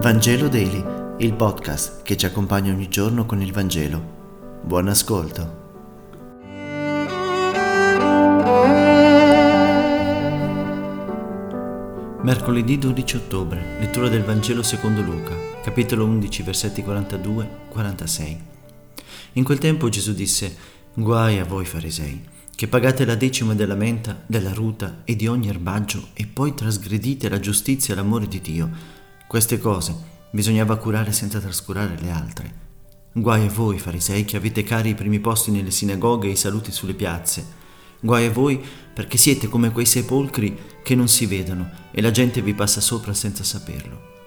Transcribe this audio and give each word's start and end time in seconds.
Vangelo 0.00 0.46
Daily, 0.46 0.84
il 1.18 1.34
podcast 1.34 2.02
che 2.02 2.16
ci 2.16 2.24
accompagna 2.24 2.72
ogni 2.72 2.88
giorno 2.88 3.26
con 3.26 3.42
il 3.42 3.52
Vangelo. 3.52 4.60
Buon 4.62 4.86
ascolto. 4.86 5.66
Mercoledì 12.22 12.78
12 12.78 13.16
ottobre, 13.16 13.60
lettura 13.80 14.08
del 14.08 14.22
Vangelo 14.22 14.62
secondo 14.62 15.02
Luca, 15.02 15.34
capitolo 15.64 16.04
11, 16.04 16.42
versetti 16.44 16.80
42-46. 16.82 18.36
In 19.32 19.42
quel 19.42 19.58
tempo 19.58 19.88
Gesù 19.88 20.14
disse, 20.14 20.56
Guai 20.94 21.40
a 21.40 21.44
voi 21.44 21.64
farisei, 21.64 22.24
che 22.54 22.68
pagate 22.68 23.04
la 23.04 23.16
decima 23.16 23.52
della 23.54 23.74
menta, 23.74 24.22
della 24.26 24.52
ruta 24.52 25.02
e 25.04 25.16
di 25.16 25.26
ogni 25.26 25.48
erbaggio 25.48 26.10
e 26.12 26.24
poi 26.26 26.54
trasgredite 26.54 27.28
la 27.28 27.40
giustizia 27.40 27.94
e 27.94 27.96
l'amore 27.96 28.28
di 28.28 28.40
Dio. 28.40 28.96
Queste 29.28 29.58
cose 29.58 29.94
bisognava 30.30 30.78
curare 30.78 31.12
senza 31.12 31.38
trascurare 31.38 31.98
le 32.00 32.10
altre. 32.10 32.54
Guai 33.12 33.44
a 33.44 33.50
voi, 33.50 33.78
farisei, 33.78 34.24
che 34.24 34.38
avete 34.38 34.62
cari 34.62 34.88
i 34.88 34.94
primi 34.94 35.20
posti 35.20 35.50
nelle 35.50 35.70
sinagoghe 35.70 36.28
e 36.28 36.30
i 36.30 36.36
saluti 36.36 36.72
sulle 36.72 36.94
piazze. 36.94 37.44
Guai 38.00 38.24
a 38.24 38.30
voi 38.30 38.58
perché 38.94 39.18
siete 39.18 39.46
come 39.46 39.70
quei 39.70 39.84
sepolcri 39.84 40.58
che 40.82 40.94
non 40.94 41.08
si 41.08 41.26
vedono 41.26 41.68
e 41.90 42.00
la 42.00 42.10
gente 42.10 42.40
vi 42.40 42.54
passa 42.54 42.80
sopra 42.80 43.12
senza 43.12 43.44
saperlo. 43.44 44.17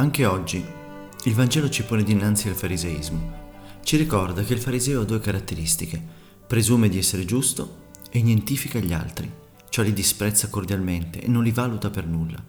Anche 0.00 0.24
oggi 0.24 0.64
il 1.24 1.34
Vangelo 1.34 1.68
ci 1.68 1.82
pone 1.82 2.02
dinanzi 2.02 2.48
al 2.48 2.54
fariseismo. 2.54 3.32
Ci 3.82 3.98
ricorda 3.98 4.42
che 4.42 4.54
il 4.54 4.58
fariseo 4.58 5.02
ha 5.02 5.04
due 5.04 5.20
caratteristiche. 5.20 6.02
Presume 6.46 6.88
di 6.88 6.96
essere 6.96 7.26
giusto 7.26 7.88
e 8.10 8.22
nientifica 8.22 8.78
gli 8.78 8.94
altri, 8.94 9.30
cioè 9.68 9.84
li 9.84 9.92
disprezza 9.92 10.48
cordialmente 10.48 11.20
e 11.20 11.28
non 11.28 11.42
li 11.42 11.50
valuta 11.50 11.90
per 11.90 12.06
nulla. 12.06 12.42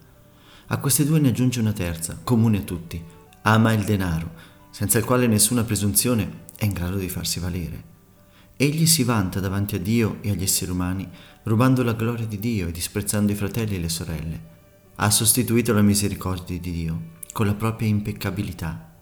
A 0.68 0.78
queste 0.78 1.04
due 1.04 1.20
ne 1.20 1.28
aggiunge 1.28 1.60
una 1.60 1.74
terza, 1.74 2.18
comune 2.24 2.56
a 2.56 2.62
tutti. 2.62 3.04
Ama 3.42 3.72
il 3.74 3.84
denaro, 3.84 4.32
senza 4.70 4.96
il 4.96 5.04
quale 5.04 5.26
nessuna 5.26 5.62
presunzione 5.62 6.44
è 6.56 6.64
in 6.64 6.72
grado 6.72 6.96
di 6.96 7.10
farsi 7.10 7.38
valere. 7.38 7.84
Egli 8.56 8.86
si 8.86 9.04
vanta 9.04 9.40
davanti 9.40 9.74
a 9.74 9.78
Dio 9.78 10.22
e 10.22 10.30
agli 10.30 10.44
esseri 10.44 10.70
umani, 10.70 11.06
rubando 11.42 11.82
la 11.82 11.92
gloria 11.92 12.24
di 12.24 12.38
Dio 12.38 12.68
e 12.68 12.72
disprezzando 12.72 13.30
i 13.30 13.36
fratelli 13.36 13.76
e 13.76 13.80
le 13.80 13.90
sorelle. 13.90 14.42
Ha 14.94 15.10
sostituito 15.10 15.74
la 15.74 15.82
misericordia 15.82 16.58
di 16.58 16.72
Dio 16.72 17.20
con 17.32 17.46
la 17.46 17.54
propria 17.54 17.88
impeccabilità. 17.88 19.00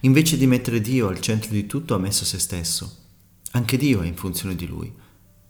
Invece 0.00 0.36
di 0.36 0.46
mettere 0.46 0.80
Dio 0.80 1.08
al 1.08 1.20
centro 1.20 1.50
di 1.52 1.66
tutto 1.66 1.94
ha 1.94 1.98
messo 1.98 2.24
se 2.24 2.38
stesso. 2.38 2.96
Anche 3.52 3.76
Dio 3.76 4.02
è 4.02 4.06
in 4.06 4.16
funzione 4.16 4.54
di 4.54 4.66
lui. 4.66 4.92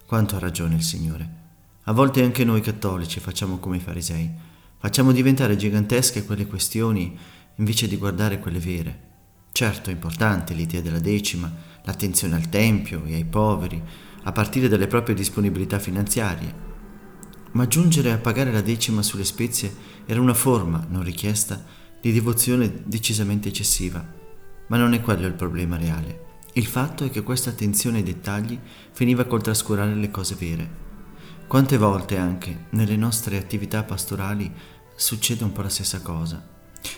Quanto 0.06 0.36
ha 0.36 0.38
ragione 0.38 0.76
il 0.76 0.82
Signore. 0.82 1.36
A 1.84 1.92
volte 1.92 2.22
anche 2.22 2.44
noi 2.44 2.60
cattolici 2.60 3.18
facciamo 3.18 3.58
come 3.58 3.78
i 3.78 3.80
farisei. 3.80 4.30
Facciamo 4.78 5.12
diventare 5.12 5.56
gigantesche 5.56 6.24
quelle 6.24 6.46
questioni 6.46 7.18
invece 7.56 7.88
di 7.88 7.96
guardare 7.96 8.38
quelle 8.38 8.58
vere. 8.60 9.06
Certo 9.52 9.90
è 9.90 9.92
importante 9.92 10.54
l'idea 10.54 10.80
della 10.80 11.00
decima, 11.00 11.52
l'attenzione 11.82 12.36
al 12.36 12.48
Tempio 12.48 13.04
e 13.04 13.14
ai 13.14 13.24
poveri, 13.24 13.82
a 14.22 14.32
partire 14.32 14.68
dalle 14.68 14.86
proprie 14.86 15.16
disponibilità 15.16 15.78
finanziarie. 15.78 16.66
Ma 17.52 17.66
giungere 17.66 18.12
a 18.12 18.18
pagare 18.18 18.52
la 18.52 18.60
decima 18.60 19.02
sulle 19.02 19.24
spezie 19.24 19.74
era 20.06 20.20
una 20.20 20.34
forma, 20.34 20.86
non 20.88 21.02
richiesta, 21.02 21.64
di 22.00 22.12
devozione 22.12 22.82
decisamente 22.84 23.48
eccessiva, 23.48 24.06
ma 24.68 24.76
non 24.76 24.92
è 24.94 25.00
quello 25.00 25.26
il 25.26 25.34
problema 25.34 25.76
reale. 25.76 26.26
Il 26.54 26.66
fatto 26.66 27.04
è 27.04 27.10
che 27.10 27.22
questa 27.22 27.50
attenzione 27.50 27.98
ai 27.98 28.02
dettagli 28.02 28.58
finiva 28.92 29.24
col 29.24 29.42
trascurare 29.42 29.94
le 29.94 30.10
cose 30.10 30.34
vere. 30.34 30.86
Quante 31.46 31.76
volte 31.78 32.16
anche 32.16 32.66
nelle 32.70 32.96
nostre 32.96 33.38
attività 33.38 33.82
pastorali 33.82 34.52
succede 34.94 35.44
un 35.44 35.52
po' 35.52 35.62
la 35.62 35.68
stessa 35.68 36.02
cosa. 36.02 36.46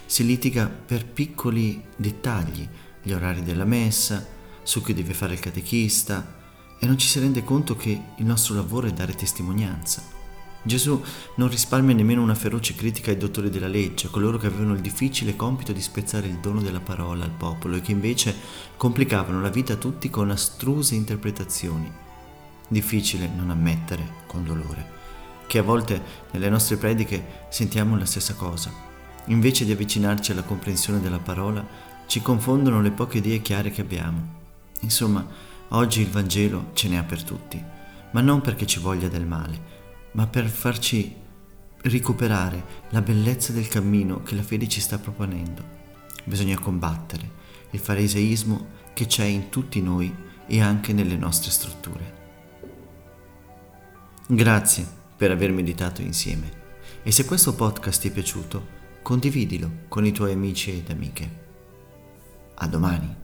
Si 0.07 0.25
litiga 0.25 0.67
per 0.67 1.07
piccoli 1.07 1.83
dettagli, 1.97 2.69
gli 3.03 3.13
orari 3.13 3.43
della 3.43 3.65
messa, 3.65 4.27
su 4.63 4.83
chi 4.83 4.95
deve 4.95 5.15
fare 5.15 5.35
il 5.35 5.41
catechista, 5.41 6.39
e 6.79 6.87
non 6.87 6.97
ci 6.97 7.07
si 7.07 7.21
rende 7.21 7.45
conto 7.45 7.77
che 7.77 8.01
il 8.17 8.25
nostro 8.25 8.55
lavoro 8.55 8.87
è 8.87 8.93
dare 8.93 9.15
testimonianza. 9.15 10.19
Gesù 10.63 11.03
non 11.37 11.49
risparmia 11.49 11.95
nemmeno 11.95 12.23
una 12.23 12.35
feroce 12.35 12.75
critica 12.75 13.11
ai 13.11 13.17
dottori 13.17 13.49
della 13.49 13.67
legge, 13.67 14.11
coloro 14.11 14.37
che 14.37 14.47
avevano 14.47 14.75
il 14.75 14.81
difficile 14.81 15.35
compito 15.35 15.73
di 15.73 15.81
spezzare 15.81 16.27
il 16.27 16.39
dono 16.39 16.61
della 16.61 16.81
parola 16.81 17.25
al 17.25 17.31
popolo 17.31 17.77
e 17.77 17.81
che 17.81 17.93
invece 17.93 18.35
complicavano 18.77 19.41
la 19.41 19.49
vita 19.49 19.73
a 19.73 19.77
tutti 19.77 20.11
con 20.11 20.31
astruse 20.31 20.95
interpretazioni. 20.95 21.91
Difficile 22.69 23.29
non 23.35 23.49
ammettere, 23.49 24.25
con 24.27 24.45
dolore, 24.45 24.87
che 25.47 25.59
a 25.59 25.63
volte 25.63 26.03
nelle 26.33 26.51
nostre 26.51 26.77
prediche 26.77 27.47
sentiamo 27.49 27.97
la 27.97 28.05
stessa 28.05 28.35
cosa. 28.35 28.71
Invece 29.27 29.65
di 29.65 29.73
avvicinarci 29.73 30.33
alla 30.33 30.43
comprensione 30.43 31.01
della 31.01 31.19
parola, 31.19 31.67
ci 32.07 32.21
confondono 32.21 32.83
le 32.83 32.91
poche 32.91 33.19
idee 33.19 33.41
chiare 33.41 33.71
che 33.71 33.81
abbiamo. 33.81 34.39
Insomma, 34.81 35.27
oggi 35.69 36.03
il 36.03 36.11
Vangelo 36.11 36.71
ce 36.75 36.89
n'è 36.89 37.03
per 37.05 37.23
tutti, 37.23 37.63
ma 38.11 38.21
non 38.21 38.41
perché 38.41 38.67
ci 38.67 38.79
voglia 38.81 39.09
del 39.09 39.27
male, 39.27 39.80
ma 40.13 40.27
per 40.27 40.49
farci 40.49 41.15
recuperare 41.83 42.63
la 42.91 43.01
bellezza 43.01 43.53
del 43.53 43.69
cammino 43.69 44.23
che 44.23 44.35
la 44.35 44.43
fede 44.43 44.69
ci 44.69 44.81
sta 44.81 44.99
proponendo. 44.99 45.79
Bisogna 46.25 46.59
combattere 46.59 47.39
il 47.71 47.79
fariseismo 47.79 48.79
che 48.93 49.07
c'è 49.07 49.25
in 49.25 49.49
tutti 49.49 49.81
noi 49.81 50.15
e 50.47 50.61
anche 50.61 50.93
nelle 50.93 51.17
nostre 51.17 51.51
strutture. 51.51 52.19
Grazie 54.27 54.87
per 55.17 55.31
aver 55.31 55.53
meditato 55.53 56.03
insieme 56.03 56.59
e 57.03 57.13
se 57.13 57.25
questo 57.25 57.55
podcast 57.55 58.01
ti 58.01 58.09
è 58.09 58.13
piaciuto, 58.13 58.79
condividilo 59.03 59.71
con 59.89 60.05
i 60.05 60.13
tuoi 60.13 60.33
amici 60.33 60.71
ed 60.71 60.91
amiche. 60.91 61.39
A 62.57 62.67
domani. 62.67 63.20